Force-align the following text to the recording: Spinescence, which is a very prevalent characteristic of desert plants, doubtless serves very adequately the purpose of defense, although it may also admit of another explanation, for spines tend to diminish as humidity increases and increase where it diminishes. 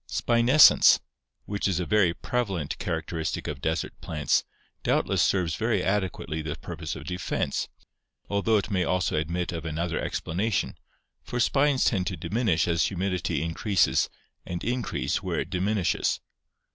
Spinescence, 0.09 0.99
which 1.45 1.67
is 1.67 1.79
a 1.79 1.85
very 1.85 2.11
prevalent 2.11 2.75
characteristic 2.79 3.47
of 3.47 3.61
desert 3.61 3.93
plants, 4.01 4.43
doubtless 4.81 5.21
serves 5.21 5.53
very 5.53 5.83
adequately 5.83 6.41
the 6.41 6.55
purpose 6.55 6.95
of 6.95 7.05
defense, 7.05 7.67
although 8.27 8.57
it 8.57 8.71
may 8.71 8.83
also 8.83 9.15
admit 9.15 9.51
of 9.51 9.63
another 9.63 9.99
explanation, 9.99 10.75
for 11.21 11.39
spines 11.39 11.85
tend 11.85 12.07
to 12.07 12.17
diminish 12.17 12.67
as 12.67 12.85
humidity 12.87 13.43
increases 13.43 14.09
and 14.43 14.63
increase 14.63 15.21
where 15.21 15.39
it 15.39 15.51
diminishes. 15.51 16.19